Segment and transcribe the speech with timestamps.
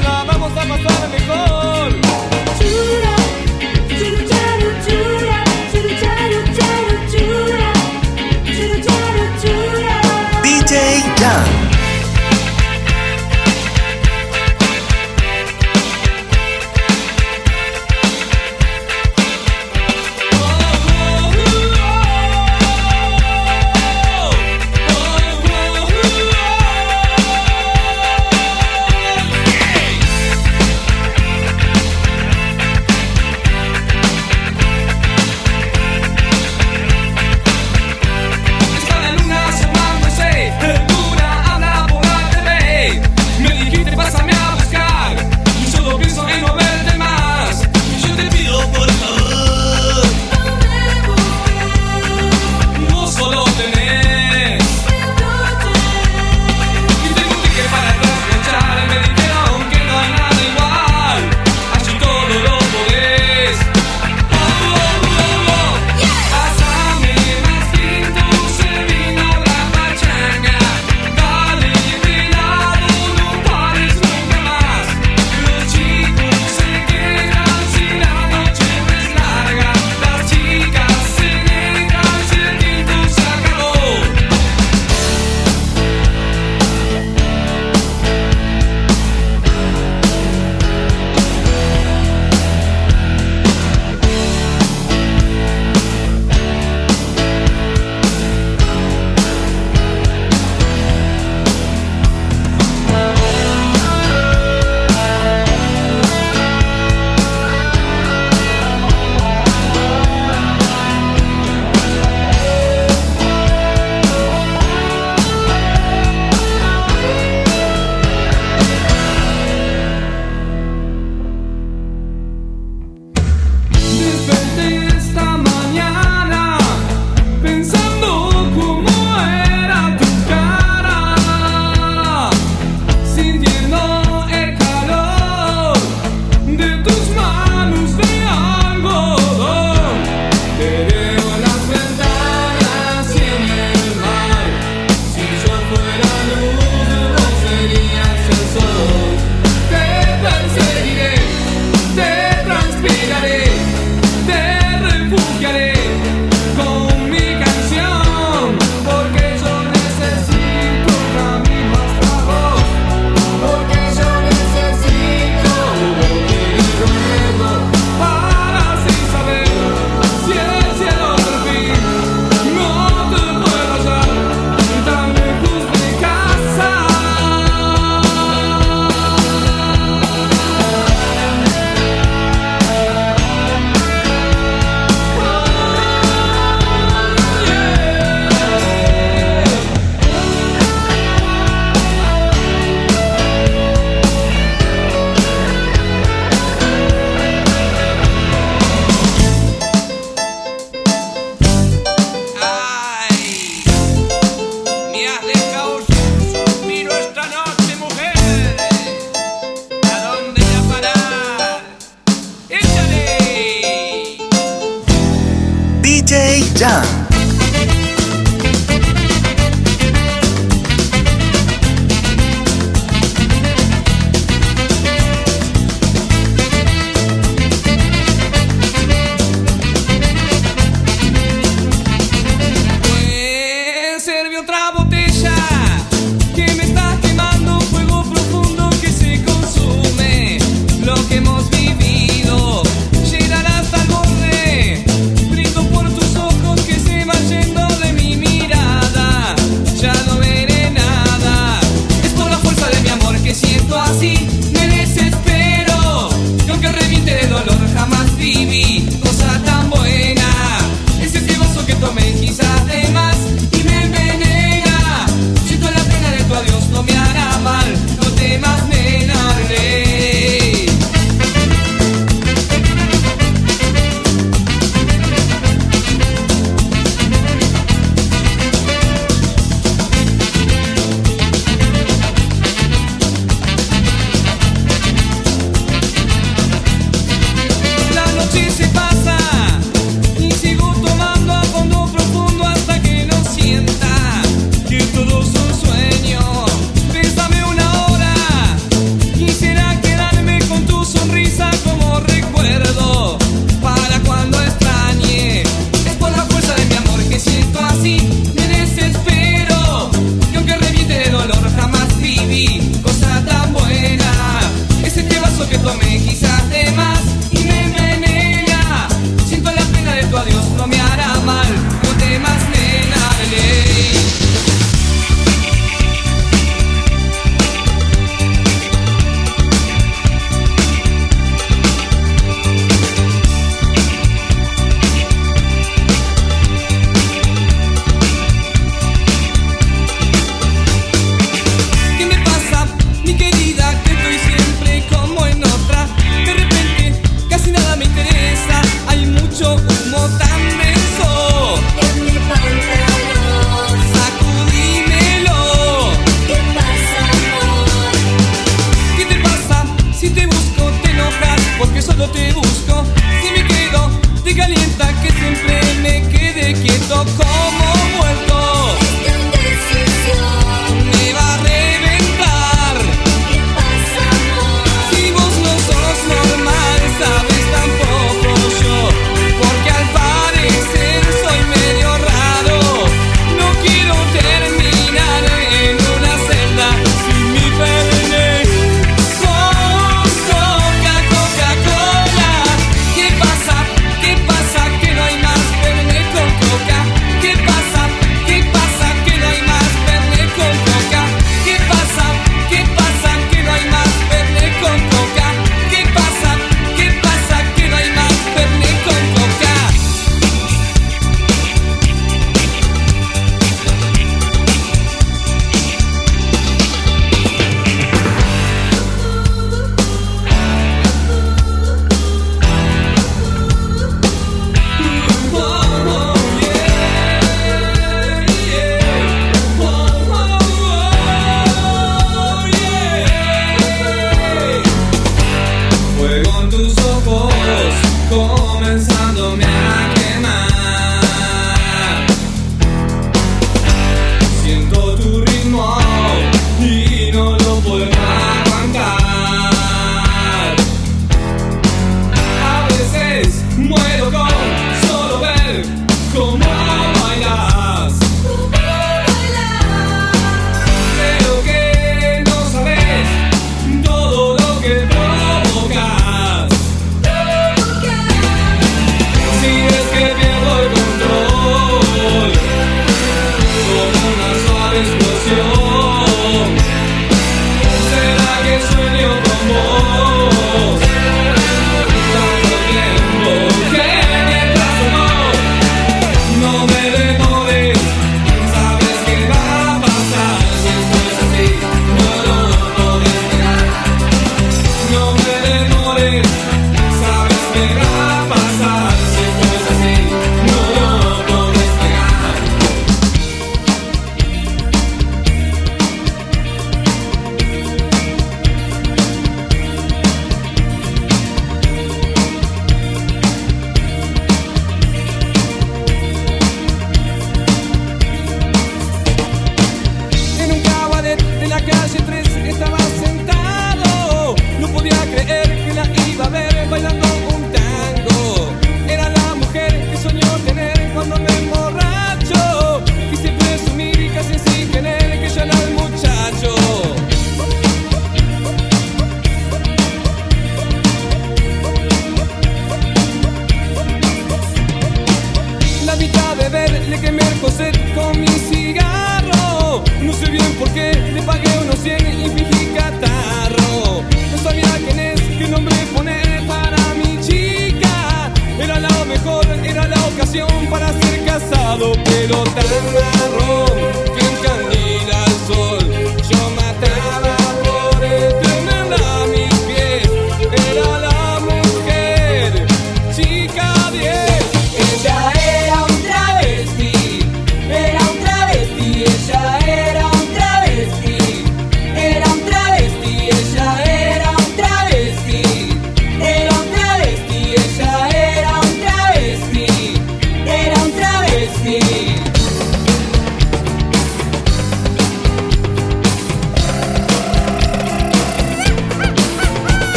[0.00, 1.71] la vamos a pasar mejor.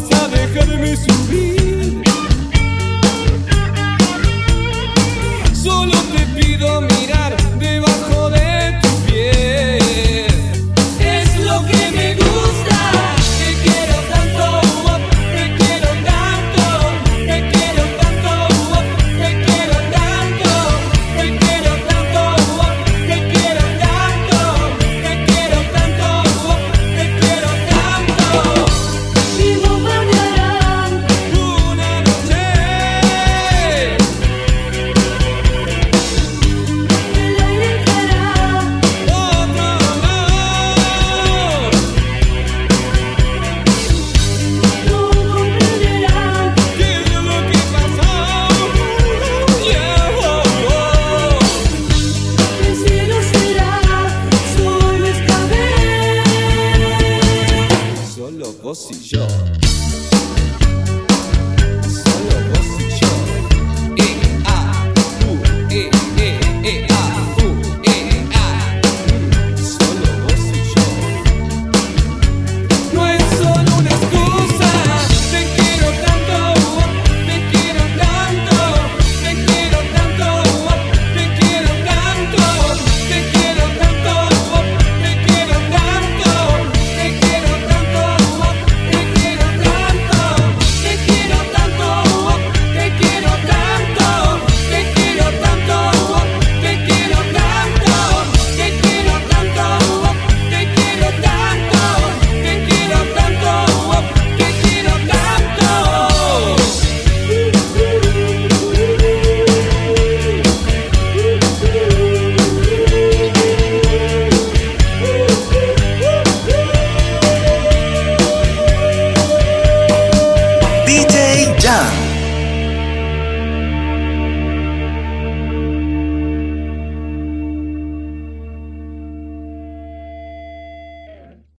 [0.00, 1.57] Vas a dejarme subir.